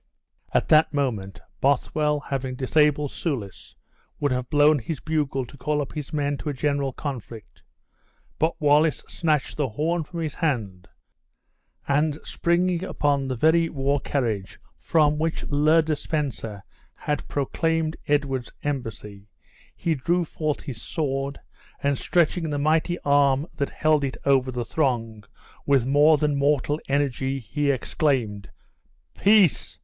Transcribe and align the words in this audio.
At 0.51 0.67
that 0.69 0.95
moment 0.95 1.41
Bothwell 1.59 2.21
having 2.21 2.55
disabled 2.55 3.11
Soulis, 3.11 3.75
would 4.19 4.31
have 4.31 4.49
blown 4.49 4.79
his 4.79 4.99
bugle 4.99 5.45
to 5.45 5.57
call 5.59 5.79
up 5.79 5.93
his 5.93 6.11
men 6.11 6.37
to 6.39 6.49
a 6.49 6.53
general 6.53 6.91
conflict, 6.91 7.61
but 8.39 8.59
Wallace 8.59 9.03
snatched 9.07 9.57
the 9.57 9.69
horn 9.69 10.03
from 10.03 10.21
his 10.21 10.33
hand, 10.33 10.87
and 11.87 12.17
springing 12.23 12.83
upon 12.83 13.27
the 13.27 13.35
very 13.35 13.69
war 13.69 13.99
carriage 13.99 14.59
which 14.91 15.43
Le 15.51 15.83
de 15.83 15.95
Spencer 15.95 16.63
had 16.95 17.27
proclaimed 17.27 17.95
Edward's 18.07 18.51
embassy, 18.63 19.27
he 19.75 19.93
drew 19.93 20.25
forth 20.25 20.61
his 20.63 20.81
sword, 20.81 21.39
and 21.83 21.95
stretching 21.95 22.49
the 22.49 22.57
mighty 22.57 22.97
arm 23.01 23.45
that 23.55 23.69
held 23.69 24.03
it 24.03 24.17
over 24.25 24.51
the 24.51 24.65
throng, 24.65 25.23
with 25.67 25.85
more 25.85 26.17
than 26.17 26.35
mortal 26.35 26.79
energy 26.87 27.37
he 27.37 27.69
exclaimed, 27.69 28.49
"Peace! 29.13 29.77